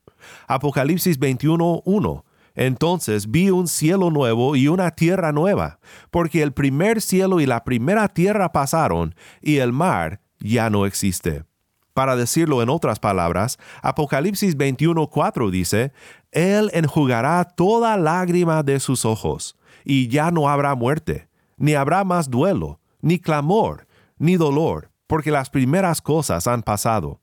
Apocalipsis 0.47 1.19
21.1 1.19 2.25
entonces 2.59 3.31
vi 3.31 3.51
un 3.51 3.69
cielo 3.69 4.11
nuevo 4.11 4.57
y 4.57 4.67
una 4.67 4.91
tierra 4.91 5.31
nueva, 5.31 5.79
porque 6.11 6.43
el 6.43 6.53
primer 6.53 7.01
cielo 7.01 7.39
y 7.39 7.47
la 7.47 7.63
primera 7.63 8.09
tierra 8.09 8.51
pasaron, 8.51 9.15
y 9.41 9.59
el 9.59 9.73
mar 9.73 10.21
ya 10.41 10.69
no 10.69 10.85
existe. 10.85 11.45
Para 11.99 12.15
decirlo 12.15 12.63
en 12.63 12.69
otras 12.69 13.01
palabras, 13.01 13.59
Apocalipsis 13.83 14.57
21:4 14.57 15.51
dice, 15.51 15.93
Él 16.31 16.71
enjugará 16.73 17.43
toda 17.43 17.97
lágrima 17.97 18.63
de 18.63 18.79
sus 18.79 19.05
ojos, 19.05 19.57
y 19.85 20.07
ya 20.07 20.31
no 20.31 20.49
habrá 20.49 20.77
muerte, 20.77 21.29
ni 21.57 21.75
habrá 21.75 22.05
más 22.05 22.31
duelo, 22.31 22.79
ni 23.01 23.19
clamor, 23.19 23.89
ni 24.17 24.37
dolor, 24.37 24.93
porque 25.09 25.33
las 25.33 25.51
primeras 25.51 26.01
cosas 26.01 26.47
han 26.47 26.63
pasado. 26.63 27.21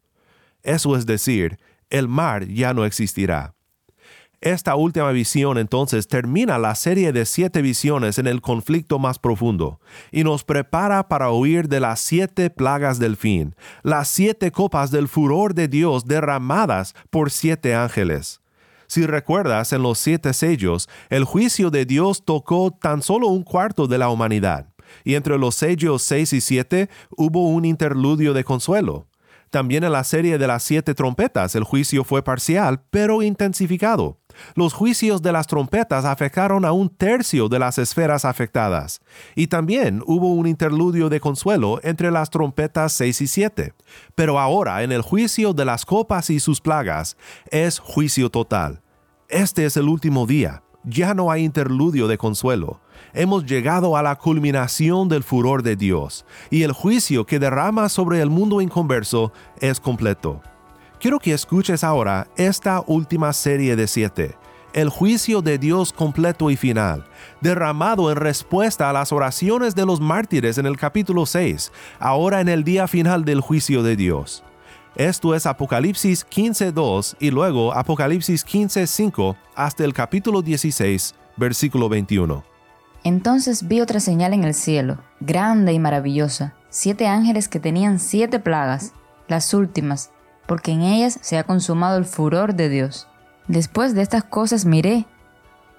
Eso 0.62 0.98
es 0.98 1.06
decir, 1.06 1.58
el 1.90 2.10
mar 2.10 2.46
ya 2.46 2.74
no 2.74 2.84
existirá. 2.84 3.55
Esta 4.46 4.76
última 4.76 5.10
visión 5.10 5.58
entonces 5.58 6.08
termina 6.08 6.60
la 6.60 6.76
serie 6.76 7.12
de 7.12 7.26
siete 7.26 7.64
visiones 7.64 8.20
en 8.20 8.28
el 8.28 8.42
conflicto 8.42 9.00
más 9.00 9.18
profundo 9.18 9.80
y 10.12 10.24
nos 10.24 10.44
prepara 10.44 11.08
para 11.08 11.32
huir 11.32 11.68
de 11.68 11.80
las 11.80 12.00
siete 12.00 12.52
plagas 12.52 13.00
del 13.00 13.18
fin, 13.18 13.56
las 13.82 14.08
siete 14.08 14.52
copas 14.52 14.92
del 14.92 15.08
furor 15.08 15.56
de 15.56 15.68
Dios 15.68 16.06
derramadas 16.06 16.94
por 17.10 17.32
siete 17.32 17.74
ángeles. 17.74 18.40
Si 18.86 19.08
recuerdas, 19.08 19.74
en 19.74 19.82
los 19.82 19.98
siete 19.98 20.32
sellos, 20.32 20.90
el 21.10 21.24
juicio 21.24 21.72
de 21.72 21.88
Dios 21.88 22.24
tocó 22.24 22.70
tan 22.70 23.02
solo 23.02 23.30
un 23.30 23.42
cuarto 23.42 23.88
de 23.88 23.98
la 23.98 24.10
humanidad, 24.10 24.68
y 25.04 25.16
entre 25.16 25.40
los 25.40 25.56
sellos 25.56 26.04
seis 26.04 26.34
y 26.34 26.40
siete 26.40 26.92
hubo 27.18 27.50
un 27.50 27.66
interludio 27.66 28.32
de 28.36 28.44
consuelo. 28.44 29.08
También 29.50 29.84
en 29.84 29.92
la 29.92 30.04
serie 30.04 30.38
de 30.38 30.46
las 30.46 30.62
siete 30.62 30.94
trompetas 30.94 31.56
el 31.56 31.64
juicio 31.64 32.04
fue 32.04 32.24
parcial, 32.24 32.84
pero 32.92 33.24
intensificado. 33.24 34.20
Los 34.56 34.74
juicios 34.74 35.22
de 35.22 35.32
las 35.32 35.48
trompetas 35.48 36.06
afectaron 36.06 36.66
a 36.66 36.72
un 36.72 36.90
tercio 36.90 37.50
de 37.50 37.60
las 37.60 37.78
esferas 37.78 38.26
afectadas, 38.26 39.02
y 39.36 39.48
también 39.48 40.02
hubo 40.06 40.34
un 40.34 40.48
interludio 40.48 41.10
de 41.10 41.20
consuelo 41.20 41.80
entre 41.84 42.12
las 42.12 42.30
trompetas 42.30 42.94
6 42.94 43.22
y 43.22 43.28
7. 43.28 43.74
Pero 44.16 44.40
ahora, 44.40 44.84
en 44.84 44.92
el 44.92 45.02
juicio 45.02 45.54
de 45.54 45.66
las 45.66 45.86
copas 45.86 46.30
y 46.30 46.40
sus 46.40 46.62
plagas, 46.62 47.18
es 47.52 47.80
juicio 47.80 48.30
total. 48.30 48.82
Este 49.30 49.66
es 49.66 49.78
el 49.78 49.90
último 49.90 50.26
día, 50.26 50.64
ya 50.84 51.14
no 51.14 51.32
hay 51.32 51.44
interludio 51.44 52.08
de 52.08 52.18
consuelo. 52.18 52.80
Hemos 53.14 53.46
llegado 53.46 53.98
a 53.98 54.04
la 54.04 54.16
culminación 54.18 55.10
del 55.10 55.24
furor 55.24 55.64
de 55.64 55.76
Dios, 55.76 56.26
y 56.50 56.64
el 56.64 56.72
juicio 56.72 57.26
que 57.26 57.40
derrama 57.40 57.90
sobre 57.90 58.22
el 58.22 58.30
mundo 58.30 58.62
inconverso 58.62 59.32
es 59.60 59.80
completo. 59.80 60.42
Quiero 61.06 61.20
que 61.20 61.34
escuches 61.34 61.84
ahora 61.84 62.26
esta 62.36 62.82
última 62.88 63.32
serie 63.32 63.76
de 63.76 63.88
siete, 63.88 64.36
el 64.74 64.90
juicio 64.90 65.44
de 65.44 65.60
Dios 65.60 65.94
completo 65.94 66.50
y 66.50 66.56
final, 66.56 67.06
derramado 67.42 68.10
en 68.10 68.18
respuesta 68.18 68.90
a 68.90 68.94
las 68.94 69.12
oraciones 69.12 69.76
de 69.76 69.86
los 69.86 70.02
mártires 70.02 70.58
en 70.58 70.66
el 70.66 70.78
capítulo 70.78 71.28
6, 71.28 71.72
ahora 72.00 72.42
en 72.42 72.50
el 72.50 72.64
día 72.64 72.88
final 72.88 73.24
del 73.24 73.40
juicio 73.40 73.84
de 73.84 73.96
Dios. 73.96 74.44
Esto 74.96 75.36
es 75.36 75.46
Apocalipsis 75.46 76.26
15.2 76.28 77.18
y 77.20 77.30
luego 77.30 77.76
Apocalipsis 77.76 78.44
15.5 78.44 79.36
hasta 79.54 79.84
el 79.84 79.94
capítulo 79.94 80.42
16, 80.42 81.14
versículo 81.38 81.88
21. 81.88 82.44
Entonces 83.04 83.68
vi 83.68 83.80
otra 83.80 84.00
señal 84.00 84.34
en 84.34 84.44
el 84.44 84.56
cielo, 84.56 84.98
grande 85.20 85.72
y 85.72 85.78
maravillosa, 85.78 86.56
siete 86.72 87.06
ángeles 87.06 87.48
que 87.48 87.60
tenían 87.60 88.00
siete 88.00 88.40
plagas, 88.40 88.94
las 89.28 89.54
últimas, 89.54 90.10
porque 90.46 90.72
en 90.72 90.82
ellas 90.82 91.18
se 91.22 91.38
ha 91.38 91.44
consumado 91.44 91.98
el 91.98 92.06
furor 92.06 92.56
de 92.56 92.70
Dios. 92.70 93.08
Después 93.48 93.94
de 93.94 94.02
estas 94.02 94.24
cosas 94.24 94.66
miré, 94.66 95.06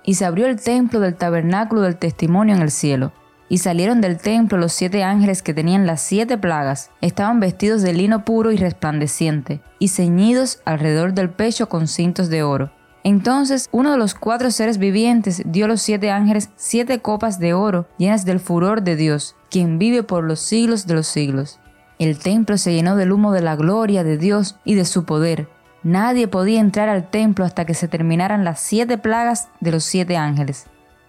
y 0.04 0.14
se 0.14 0.25
abrió 0.25 0.46
el 0.46 0.61
templo 0.61 1.00
del 1.00 1.16
tabernáculo 1.16 1.82
del 1.82 1.96
testimonio 1.96 2.54
en 2.54 2.62
el 2.62 2.70
cielo, 2.70 3.12
y 3.49 3.58
salieron 3.58 4.00
del 4.00 4.18
templo 4.18 4.58
los 4.58 4.73
siete 4.73 5.04
ángeles 5.04 5.42
que 5.42 5.54
tenían 5.54 5.87
las 5.87 6.00
siete 6.00 6.38
plagas, 6.38 6.90
estaban 7.00 7.40
vestidos 7.40 7.82
de 7.82 7.92
lino 7.92 8.25
puro 8.25 8.50
y 8.52 8.56
resplandeciente, 8.56 9.61
y 9.78 9.88
ceñidos 9.88 10.61
alrededor 10.64 11.12
del 11.12 11.30
pecho 11.30 11.68
con 11.68 11.88
cintos 11.88 12.28
de 12.28 12.42
oro. 12.42 12.73
Entonces 13.04 13.68
uno 13.70 13.92
de 13.92 13.99
los 13.99 14.14
cuatro 14.14 14.50
seres 14.50 14.78
vivientes 14.78 15.42
dio 15.46 15.66
a 15.66 15.68
los 15.68 15.80
siete 15.80 16.11
ángeles 16.11 16.50
siete 16.56 16.99
copas 16.99 17.38
de 17.38 17.54
oro 17.54 17.87
llenas 17.99 18.25
del 18.25 18.40
furor 18.40 18.82
de 18.82 18.96
Dios, 18.96 19.37
quien 19.49 19.78
vive 19.78 20.02
por 20.02 20.25
los 20.25 20.40
siglos 20.40 20.88
de 20.88 20.94
los 20.94 21.06
siglos. 21.06 21.61
El 21.98 22.18
templo 22.18 22.58
se 22.58 22.74
llenó 22.74 22.94
del 22.96 23.12
humo 23.12 23.32
de 23.32 23.40
la 23.40 23.56
gloria 23.56 24.04
de 24.04 24.18
Dios 24.18 24.56
y 24.64 24.74
de 24.74 24.84
su 24.84 25.04
poder. 25.04 25.48
Nadie 25.82 26.28
podía 26.28 26.60
entrar 26.60 26.88
al 26.88 27.08
templo 27.08 27.44
hasta 27.44 27.64
que 27.64 27.74
se 27.74 27.88
terminaran 27.88 28.44
las 28.44 28.60
siete 28.60 28.98
plagas 28.98 29.48
de 29.60 29.70
los 29.70 29.84
siete 29.84 30.16
ángeles. 30.16 30.66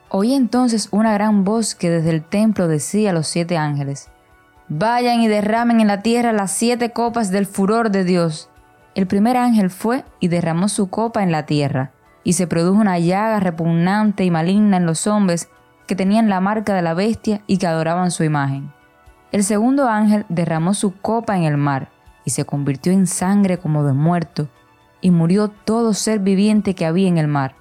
Oí 0.10 0.34
entonces 0.34 0.88
una 0.92 1.14
gran 1.14 1.44
voz 1.44 1.76
que 1.76 1.90
desde 1.90 2.12
el 2.12 2.24
templo 2.24 2.68
decía 2.68 3.10
a 3.10 3.14
los 3.14 3.28
siete 3.28 3.58
ángeles, 3.58 4.10
Vayan 4.70 5.22
y 5.22 5.28
derramen 5.28 5.82
en 5.82 5.88
la 5.88 6.02
tierra 6.02 6.32
las 6.32 6.52
siete 6.52 6.92
copas 6.92 7.32
del 7.32 7.46
furor 7.46 7.90
de 7.90 8.04
Dios. 8.04 8.50
El 8.96 9.08
primer 9.08 9.38
ángel 9.38 9.70
fue 9.70 10.06
y 10.20 10.28
derramó 10.30 10.70
su 10.70 10.90
copa 10.90 11.24
en 11.24 11.32
la 11.32 11.46
tierra, 11.46 11.92
y 12.24 12.34
se 12.34 12.48
produjo 12.48 12.80
una 12.80 13.00
llaga 13.00 13.40
repugnante 13.40 14.26
y 14.26 14.32
maligna 14.32 14.78
en 14.78 14.86
los 14.86 15.08
hombres 15.08 15.50
que 15.86 15.96
tenían 15.96 16.30
la 16.30 16.42
marca 16.42 16.74
de 16.74 16.82
la 16.82 16.94
bestia 16.94 17.42
y 17.48 17.58
que 17.58 17.68
adoraban 17.68 18.12
su 18.12 18.24
imagen. 18.24 18.74
El 19.32 19.44
segundo 19.44 19.90
ángel 19.90 20.26
derramó 20.30 20.74
su 20.74 20.96
copa 20.96 21.38
en 21.38 21.44
el 21.44 21.58
mar, 21.58 21.90
y 22.24 22.32
se 22.32 22.46
convirtió 22.46 22.92
en 22.92 23.08
sangre 23.08 23.58
como 23.58 23.84
de 23.84 23.94
muerto, 23.94 24.50
y 25.02 25.12
murió 25.12 25.50
todo 25.50 25.94
ser 25.94 26.20
viviente 26.20 26.76
que 26.76 26.86
había 26.86 27.08
en 27.08 27.18
el 27.18 27.28
mar. 27.28 27.56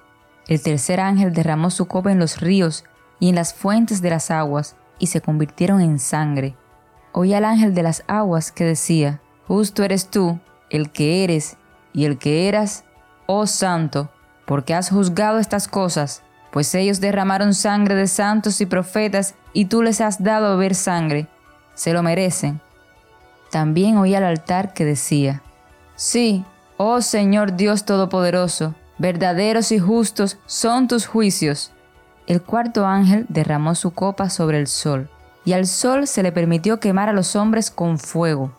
El 0.47 0.61
tercer 0.61 0.99
ángel 0.99 1.33
derramó 1.33 1.69
su 1.69 1.87
copa 1.87 2.11
en 2.11 2.19
los 2.19 2.39
ríos 2.39 2.85
y 3.19 3.29
en 3.29 3.35
las 3.35 3.53
fuentes 3.53 4.01
de 4.01 4.09
las 4.09 4.31
aguas, 4.31 4.75
y 4.99 5.07
se 5.07 5.21
convirtieron 5.21 5.81
en 5.81 5.99
sangre. 5.99 6.55
Oí 7.11 7.33
al 7.33 7.45
ángel 7.45 7.73
de 7.73 7.83
las 7.83 8.03
aguas 8.07 8.51
que 8.51 8.63
decía, 8.63 9.21
Justo 9.47 9.83
eres 9.83 10.09
tú, 10.09 10.39
el 10.69 10.91
que 10.91 11.23
eres 11.23 11.57
y 11.93 12.05
el 12.05 12.17
que 12.17 12.47
eras, 12.47 12.83
oh 13.25 13.47
santo, 13.47 14.09
porque 14.45 14.73
has 14.73 14.89
juzgado 14.89 15.39
estas 15.39 15.67
cosas, 15.67 16.23
pues 16.51 16.73
ellos 16.75 16.99
derramaron 16.99 17.53
sangre 17.53 17.95
de 17.95 18.07
santos 18.07 18.61
y 18.61 18.65
profetas, 18.65 19.35
y 19.53 19.65
tú 19.65 19.81
les 19.81 20.01
has 20.01 20.23
dado 20.23 20.57
beber 20.57 20.75
sangre. 20.75 21.27
Se 21.77 21.93
lo 21.93 22.01
merecen. 22.01 22.59
También 23.51 23.97
oí 23.97 24.15
al 24.15 24.23
altar 24.23 24.73
que 24.73 24.83
decía, 24.83 25.43
Sí, 25.95 26.43
oh 26.77 27.01
Señor 27.01 27.55
Dios 27.55 27.85
Todopoderoso, 27.85 28.73
verdaderos 28.97 29.71
y 29.71 29.77
justos 29.77 30.39
son 30.47 30.87
tus 30.87 31.05
juicios. 31.05 31.71
El 32.25 32.41
cuarto 32.41 32.87
ángel 32.87 33.27
derramó 33.29 33.75
su 33.75 33.91
copa 33.91 34.31
sobre 34.31 34.57
el 34.57 34.65
sol, 34.65 35.07
y 35.45 35.53
al 35.53 35.67
sol 35.67 36.07
se 36.07 36.23
le 36.23 36.31
permitió 36.31 36.79
quemar 36.79 37.09
a 37.09 37.13
los 37.13 37.35
hombres 37.35 37.69
con 37.69 37.99
fuego. 37.99 38.51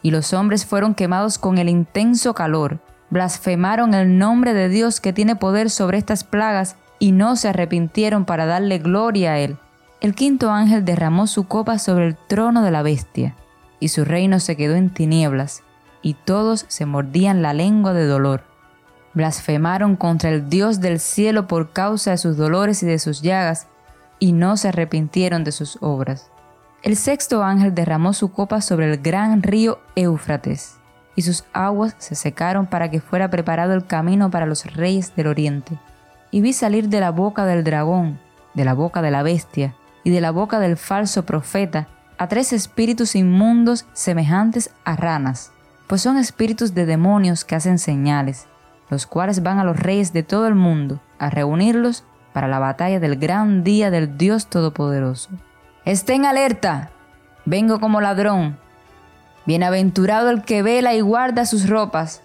Y 0.00 0.12
los 0.12 0.32
hombres 0.32 0.64
fueron 0.64 0.94
quemados 0.94 1.38
con 1.38 1.58
el 1.58 1.68
intenso 1.68 2.34
calor, 2.34 2.78
blasfemaron 3.10 3.94
el 3.94 4.16
nombre 4.16 4.54
de 4.54 4.68
Dios 4.68 5.00
que 5.00 5.12
tiene 5.12 5.34
poder 5.34 5.70
sobre 5.70 5.98
estas 5.98 6.22
plagas, 6.22 6.76
y 7.00 7.10
no 7.10 7.34
se 7.34 7.48
arrepintieron 7.48 8.24
para 8.24 8.46
darle 8.46 8.78
gloria 8.78 9.32
a 9.32 9.38
Él. 9.40 9.58
El 10.00 10.14
quinto 10.14 10.50
ángel 10.50 10.84
derramó 10.84 11.26
su 11.26 11.44
copa 11.44 11.78
sobre 11.78 12.06
el 12.06 12.16
trono 12.16 12.62
de 12.62 12.70
la 12.70 12.82
bestia, 12.82 13.34
y 13.78 13.88
su 13.88 14.04
reino 14.04 14.40
se 14.40 14.56
quedó 14.56 14.74
en 14.74 14.90
tinieblas, 14.90 15.62
y 16.02 16.14
todos 16.14 16.64
se 16.68 16.86
mordían 16.86 17.42
la 17.42 17.52
lengua 17.52 17.92
de 17.92 18.06
dolor 18.06 18.50
blasfemaron 19.14 19.96
contra 19.96 20.30
el 20.30 20.48
Dios 20.48 20.80
del 20.80 21.00
cielo 21.00 21.46
por 21.46 21.72
causa 21.72 22.12
de 22.12 22.18
sus 22.18 22.36
dolores 22.36 22.82
y 22.82 22.86
de 22.86 22.98
sus 22.98 23.22
llagas, 23.22 23.66
y 24.18 24.32
no 24.32 24.56
se 24.56 24.68
arrepintieron 24.68 25.44
de 25.44 25.52
sus 25.52 25.78
obras. 25.80 26.30
El 26.82 26.96
sexto 26.96 27.42
ángel 27.42 27.74
derramó 27.74 28.12
su 28.12 28.32
copa 28.32 28.60
sobre 28.60 28.90
el 28.90 28.98
gran 28.98 29.42
río 29.42 29.80
Éufrates, 29.96 30.78
y 31.16 31.22
sus 31.22 31.44
aguas 31.52 31.96
se 31.98 32.14
secaron 32.14 32.66
para 32.66 32.90
que 32.90 33.00
fuera 33.00 33.30
preparado 33.30 33.74
el 33.74 33.86
camino 33.86 34.30
para 34.30 34.46
los 34.46 34.64
reyes 34.74 35.14
del 35.16 35.26
oriente. 35.26 35.78
Y 36.30 36.40
vi 36.40 36.52
salir 36.52 36.88
de 36.88 37.00
la 37.00 37.10
boca 37.10 37.44
del 37.44 37.64
dragón, 37.64 38.18
de 38.54 38.64
la 38.64 38.74
boca 38.74 39.02
de 39.02 39.10
la 39.10 39.22
bestia, 39.22 39.74
y 40.04 40.10
de 40.10 40.20
la 40.20 40.30
boca 40.30 40.58
del 40.58 40.76
falso 40.76 41.24
profeta, 41.24 41.88
a 42.18 42.28
tres 42.28 42.52
espíritus 42.52 43.14
inmundos 43.14 43.86
semejantes 43.92 44.70
a 44.84 44.96
ranas, 44.96 45.52
pues 45.86 46.02
son 46.02 46.18
espíritus 46.18 46.74
de 46.74 46.86
demonios 46.86 47.44
que 47.44 47.54
hacen 47.54 47.78
señales 47.78 48.46
los 48.90 49.06
cuales 49.06 49.42
van 49.42 49.58
a 49.58 49.64
los 49.64 49.78
reyes 49.78 50.12
de 50.12 50.22
todo 50.22 50.46
el 50.46 50.56
mundo 50.56 51.00
a 51.18 51.30
reunirlos 51.30 52.04
para 52.32 52.48
la 52.48 52.58
batalla 52.58 53.00
del 53.00 53.16
gran 53.16 53.64
día 53.64 53.90
del 53.90 54.18
Dios 54.18 54.48
Todopoderoso. 54.48 55.30
Estén 55.84 56.26
alerta, 56.26 56.90
vengo 57.46 57.80
como 57.80 58.00
ladrón. 58.00 58.58
Bienaventurado 59.46 60.30
el 60.30 60.42
que 60.42 60.62
vela 60.62 60.94
y 60.94 61.00
guarda 61.00 61.46
sus 61.46 61.68
ropas, 61.68 62.22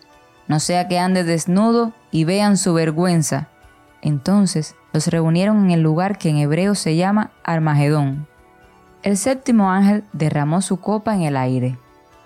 no 0.47 0.59
sea 0.59 0.87
que 0.87 0.99
ande 0.99 1.23
desnudo 1.23 1.93
y 2.11 2.25
vean 2.25 2.57
su 2.57 2.73
vergüenza. 2.73 3.47
Entonces 4.01 4.75
los 4.95 5.07
reunieron 5.07 5.65
en 5.65 5.71
el 5.71 5.81
lugar 5.81 6.17
que 6.17 6.29
en 6.29 6.37
hebreo 6.37 6.73
se 6.73 6.95
llama 6.95 7.31
Armagedón. 7.43 8.27
El 9.03 9.17
séptimo 9.17 9.69
ángel 9.69 10.05
derramó 10.13 10.61
su 10.61 10.79
copa 10.79 11.13
en 11.13 11.23
el 11.23 11.35
aire. 11.35 11.77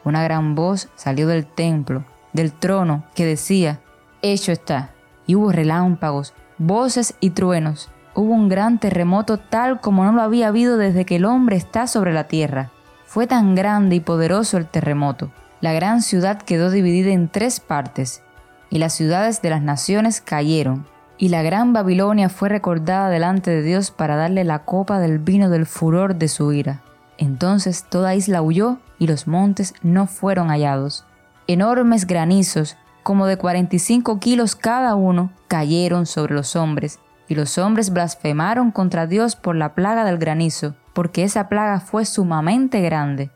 Una 0.03 0.21
gran 0.23 0.53
voz 0.53 0.87
salió 0.95 1.25
del 1.25 1.47
templo, 1.47 2.03
del 2.31 2.53
trono, 2.53 3.05
que 3.15 3.25
decía, 3.25 3.79
hecho 4.21 4.51
está. 4.51 4.91
Y 5.25 5.33
hubo 5.33 5.51
relámpagos, 5.51 6.35
voces 6.59 7.15
y 7.19 7.31
truenos. 7.31 7.89
Hubo 8.13 8.33
un 8.33 8.49
gran 8.49 8.79
terremoto 8.79 9.39
tal 9.39 9.81
como 9.81 10.03
no 10.03 10.11
lo 10.11 10.21
había 10.21 10.49
habido 10.49 10.77
desde 10.77 11.05
que 11.05 11.15
el 11.15 11.25
hombre 11.25 11.55
está 11.55 11.87
sobre 11.87 12.13
la 12.13 12.25
tierra. 12.25 12.69
Fue 13.07 13.25
tan 13.25 13.55
grande 13.55 13.95
y 13.95 13.99
poderoso 13.99 14.57
el 14.57 14.67
terremoto. 14.67 15.31
La 15.59 15.73
gran 15.73 16.03
ciudad 16.03 16.39
quedó 16.39 16.69
dividida 16.69 17.09
en 17.09 17.29
tres 17.29 17.59
partes, 17.59 18.21
y 18.69 18.77
las 18.77 18.93
ciudades 18.93 19.41
de 19.41 19.49
las 19.49 19.63
naciones 19.63 20.21
cayeron. 20.21 20.85
Y 21.21 21.27
la 21.27 21.43
gran 21.43 21.73
Babilonia 21.73 22.29
fue 22.29 22.47
recordada 22.47 23.09
delante 23.09 23.51
de 23.51 23.61
Dios 23.61 23.91
para 23.91 24.15
darle 24.15 24.45
la 24.45 24.63
copa 24.63 24.99
del 24.99 25.19
vino 25.19 25.49
del 25.49 25.65
furor 25.65 26.15
de 26.15 26.29
su 26.29 26.53
ira. 26.53 26.81
Entonces 27.17 27.83
toda 27.83 28.15
isla 28.15 28.41
huyó 28.41 28.79
y 28.97 29.07
los 29.07 29.27
montes 29.27 29.73
no 29.83 30.07
fueron 30.07 30.47
hallados. 30.47 31.05
Enormes 31.45 32.07
granizos, 32.07 32.77
como 33.03 33.25
de 33.25 33.35
45 33.35 34.19
kilos 34.19 34.55
cada 34.55 34.95
uno, 34.95 35.33
cayeron 35.49 36.05
sobre 36.05 36.35
los 36.35 36.55
hombres, 36.55 36.99
y 37.27 37.35
los 37.35 37.57
hombres 37.57 37.91
blasfemaron 37.91 38.71
contra 38.71 39.05
Dios 39.05 39.35
por 39.35 39.57
la 39.57 39.75
plaga 39.75 40.05
del 40.05 40.19
granizo, 40.19 40.75
porque 40.93 41.23
esa 41.23 41.49
plaga 41.49 41.81
fue 41.81 42.05
sumamente 42.05 42.81
grande. 42.81 43.29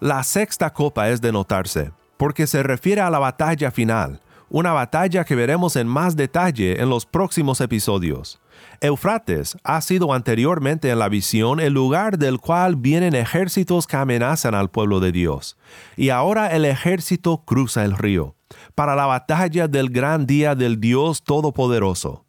La 0.00 0.22
sexta 0.22 0.72
copa 0.72 1.10
es 1.10 1.20
de 1.20 1.32
notarse, 1.32 1.92
porque 2.16 2.46
se 2.46 2.62
refiere 2.62 3.02
a 3.02 3.10
la 3.10 3.18
batalla 3.18 3.70
final, 3.70 4.20
una 4.48 4.72
batalla 4.72 5.24
que 5.24 5.34
veremos 5.34 5.76
en 5.76 5.86
más 5.88 6.16
detalle 6.16 6.80
en 6.80 6.88
los 6.88 7.06
próximos 7.06 7.60
episodios. 7.60 8.40
Eufrates 8.80 9.56
ha 9.64 9.80
sido 9.80 10.12
anteriormente 10.12 10.90
en 10.90 10.98
la 10.98 11.08
visión 11.08 11.60
el 11.60 11.72
lugar 11.72 12.18
del 12.18 12.38
cual 12.38 12.76
vienen 12.76 13.14
ejércitos 13.14 13.86
que 13.86 13.96
amenazan 13.96 14.54
al 14.54 14.70
pueblo 14.70 15.00
de 15.00 15.12
Dios, 15.12 15.56
y 15.96 16.10
ahora 16.10 16.48
el 16.48 16.64
ejército 16.64 17.42
cruza 17.44 17.84
el 17.84 17.96
río, 17.96 18.34
para 18.74 18.94
la 18.94 19.06
batalla 19.06 19.68
del 19.68 19.90
gran 19.90 20.26
día 20.26 20.54
del 20.54 20.80
Dios 20.80 21.22
Todopoderoso. 21.22 22.24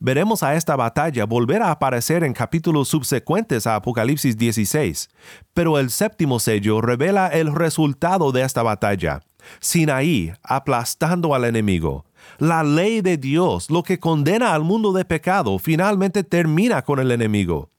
Veremos 0.00 0.44
a 0.44 0.54
esta 0.54 0.76
batalla 0.76 1.24
volver 1.24 1.60
a 1.60 1.72
aparecer 1.72 2.22
en 2.22 2.32
capítulos 2.32 2.88
subsecuentes 2.88 3.66
a 3.66 3.74
Apocalipsis 3.74 4.36
16, 4.36 5.10
pero 5.52 5.78
el 5.78 5.90
séptimo 5.90 6.38
sello 6.38 6.80
revela 6.80 7.26
el 7.26 7.52
resultado 7.52 8.30
de 8.30 8.42
esta 8.42 8.62
batalla. 8.62 9.22
Sinaí 9.60 10.32
aplastando 10.42 11.34
al 11.34 11.44
enemigo, 11.44 12.04
la 12.38 12.62
ley 12.62 13.00
de 13.00 13.16
Dios, 13.16 13.70
lo 13.70 13.82
que 13.82 13.98
condena 13.98 14.54
al 14.54 14.62
mundo 14.62 14.92
de 14.92 15.04
pecado, 15.04 15.58
finalmente 15.58 16.24
termina 16.24 16.82
con 16.82 16.98
el 16.98 17.10
enemigo. 17.10 17.70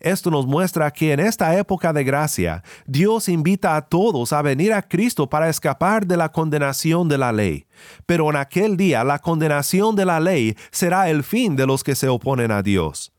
Esto 0.00 0.30
nos 0.30 0.46
muestra 0.46 0.90
que 0.90 1.12
en 1.12 1.20
esta 1.20 1.56
época 1.56 1.92
de 1.92 2.04
gracia, 2.04 2.62
Dios 2.86 3.28
invita 3.28 3.76
a 3.76 3.82
todos 3.82 4.32
a 4.32 4.42
venir 4.42 4.72
a 4.72 4.82
Cristo 4.82 5.28
para 5.28 5.48
escapar 5.48 6.06
de 6.06 6.16
la 6.16 6.30
condenación 6.30 7.08
de 7.08 7.18
la 7.18 7.32
ley. 7.32 7.66
Pero 8.06 8.30
en 8.30 8.36
aquel 8.36 8.76
día 8.76 9.04
la 9.04 9.18
condenación 9.18 9.96
de 9.96 10.04
la 10.04 10.20
ley 10.20 10.56
será 10.70 11.10
el 11.10 11.24
fin 11.24 11.56
de 11.56 11.66
los 11.66 11.82
que 11.82 11.94
se 11.94 12.08
oponen 12.08 12.50
a 12.50 12.62
Dios. 12.62 13.12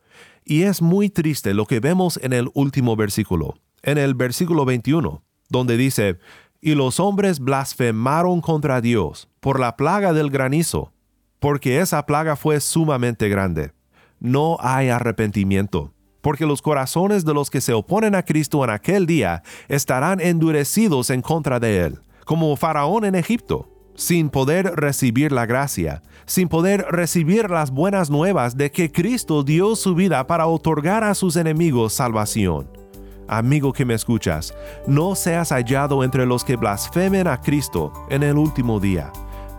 Y 0.45 0.63
es 0.63 0.81
muy 0.81 1.09
triste 1.09 1.53
lo 1.53 1.65
que 1.65 1.79
vemos 1.79 2.19
en 2.21 2.33
el 2.33 2.49
último 2.53 2.95
versículo, 2.95 3.55
en 3.81 3.97
el 3.97 4.13
versículo 4.13 4.63
21, 4.63 5.23
donde 5.49 5.75
dice, 5.77 6.19
y 6.65 6.73
los 6.73 6.99
hombres 6.99 7.39
blasfemaron 7.39 8.41
contra 8.41 8.81
Dios 8.81 9.29
por 9.39 9.59
la 9.59 9.77
plaga 9.77 10.13
del 10.13 10.31
granizo, 10.31 10.91
porque 11.39 11.79
esa 11.79 12.07
plaga 12.07 12.35
fue 12.35 12.59
sumamente 12.59 13.29
grande. 13.29 13.71
No 14.19 14.57
hay 14.59 14.89
arrepentimiento, 14.89 15.93
porque 16.21 16.47
los 16.47 16.63
corazones 16.63 17.23
de 17.23 17.35
los 17.35 17.51
que 17.51 17.61
se 17.61 17.73
oponen 17.73 18.15
a 18.15 18.23
Cristo 18.23 18.63
en 18.63 18.71
aquel 18.71 19.05
día 19.05 19.43
estarán 19.67 20.19
endurecidos 20.19 21.11
en 21.11 21.21
contra 21.21 21.59
de 21.59 21.81
Él, 21.81 21.99
como 22.25 22.55
Faraón 22.55 23.05
en 23.05 23.13
Egipto, 23.13 23.69
sin 23.93 24.31
poder 24.31 24.75
recibir 24.75 25.31
la 25.31 25.45
gracia, 25.45 26.01
sin 26.25 26.47
poder 26.47 26.87
recibir 26.89 27.51
las 27.51 27.69
buenas 27.69 28.09
nuevas 28.09 28.57
de 28.57 28.71
que 28.71 28.91
Cristo 28.91 29.43
dio 29.43 29.75
su 29.75 29.93
vida 29.93 30.25
para 30.25 30.47
otorgar 30.47 31.03
a 31.03 31.13
sus 31.13 31.35
enemigos 31.35 31.93
salvación. 31.93 32.84
Amigo 33.27 33.73
que 33.73 33.85
me 33.85 33.95
escuchas, 33.95 34.53
no 34.85 35.15
seas 35.15 35.49
hallado 35.51 36.03
entre 36.03 36.27
los 36.27 36.43
que 36.43 36.57
blasfemen 36.57 37.27
a 37.27 37.41
Cristo 37.41 37.91
en 38.09 38.21
el 38.21 38.37
último 38.37 38.79
día. 38.79 39.11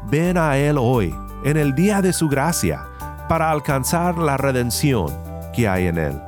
Ven 0.09 0.39
a 0.39 0.57
Él 0.57 0.77
hoy, 0.79 1.13
en 1.45 1.57
el 1.57 1.75
día 1.75 2.01
de 2.01 2.13
su 2.13 2.29
gracia, 2.29 2.87
para 3.29 3.51
alcanzar 3.51 4.19
la 4.19 4.37
redención 4.37 5.13
que 5.53 5.67
hay 5.67 5.89
en 5.89 5.99
Él. 5.99 6.21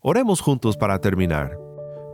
Oremos 0.00 0.40
juntos 0.40 0.76
para 0.76 1.00
terminar. 1.00 1.71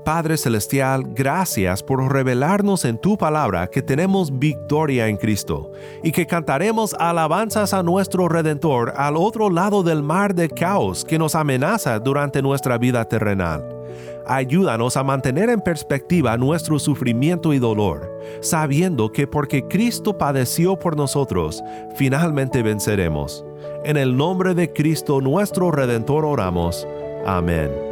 Padre 0.08 0.38
Celestial, 0.38 1.04
gracias 1.14 1.82
por 1.82 2.10
revelarnos 2.10 2.86
en 2.86 2.96
tu 2.96 3.18
palabra 3.18 3.66
que 3.66 3.82
tenemos 3.82 4.38
victoria 4.38 5.06
en 5.06 5.18
Cristo 5.18 5.70
y 6.02 6.12
que 6.12 6.26
cantaremos 6.26 6.96
alabanzas 6.98 7.74
a 7.74 7.82
nuestro 7.82 8.26
Redentor 8.26 8.94
al 8.96 9.18
otro 9.18 9.50
lado 9.50 9.82
del 9.82 10.02
mar 10.02 10.34
de 10.34 10.48
caos 10.48 11.04
que 11.04 11.18
nos 11.18 11.34
amenaza 11.34 11.98
durante 11.98 12.40
nuestra 12.40 12.78
vida 12.78 13.04
terrenal. 13.04 13.68
Ayúdanos 14.26 14.96
a 14.96 15.04
mantener 15.04 15.50
en 15.50 15.60
perspectiva 15.60 16.38
nuestro 16.38 16.78
sufrimiento 16.78 17.52
y 17.52 17.58
dolor, 17.58 18.10
sabiendo 18.40 19.12
que 19.12 19.26
porque 19.26 19.68
Cristo 19.68 20.16
padeció 20.16 20.78
por 20.78 20.96
nosotros, 20.96 21.62
finalmente 21.96 22.62
venceremos. 22.62 23.44
En 23.84 23.98
el 23.98 24.16
nombre 24.16 24.54
de 24.54 24.72
Cristo 24.72 25.20
nuestro 25.20 25.70
Redentor 25.70 26.24
oramos. 26.24 26.88
Amén. 27.26 27.87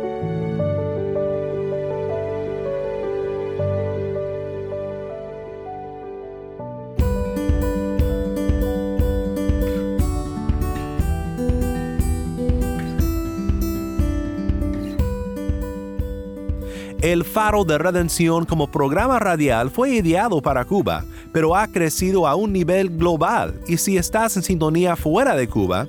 El 17.17 17.25
Faro 17.25 17.65
de 17.65 17.79
Redención 17.79 18.45
como 18.45 18.71
programa 18.71 19.19
radial 19.19 19.71
fue 19.71 19.89
ideado 19.89 20.43
para 20.43 20.67
Cuba, 20.67 21.07
pero 21.33 21.57
ha 21.57 21.67
crecido 21.67 22.27
a 22.27 22.35
un 22.35 22.53
nivel 22.53 22.91
global. 22.91 23.59
Y 23.67 23.79
si 23.79 23.97
estás 23.97 24.37
en 24.37 24.43
sintonía 24.43 24.97
fuera 24.97 25.35
de 25.35 25.49
Cuba, 25.49 25.89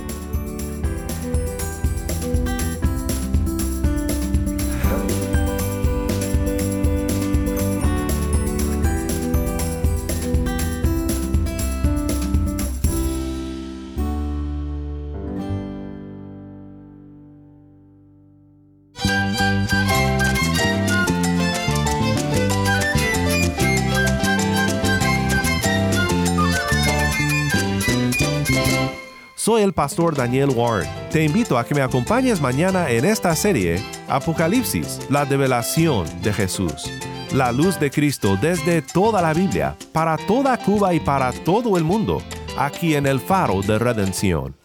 El 29.61 29.73
pastor 29.73 30.15
Daniel 30.15 30.49
Warren. 30.49 30.89
Te 31.11 31.23
invito 31.23 31.55
a 31.55 31.63
que 31.63 31.75
me 31.75 31.83
acompañes 31.83 32.41
mañana 32.41 32.89
en 32.89 33.05
esta 33.05 33.35
serie 33.35 33.79
Apocalipsis, 34.07 34.99
la 35.09 35.23
revelación 35.23 36.07
de 36.23 36.33
Jesús. 36.33 36.91
La 37.31 37.51
luz 37.51 37.79
de 37.79 37.91
Cristo 37.91 38.37
desde 38.41 38.81
toda 38.81 39.21
la 39.21 39.33
Biblia, 39.33 39.75
para 39.93 40.17
toda 40.17 40.57
Cuba 40.57 40.95
y 40.95 40.99
para 40.99 41.31
todo 41.31 41.77
el 41.77 41.83
mundo, 41.83 42.23
aquí 42.57 42.95
en 42.95 43.05
el 43.05 43.19
faro 43.19 43.61
de 43.61 43.77
redención. 43.77 44.55